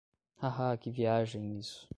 [0.37, 1.87] Haha, que viagem, isso.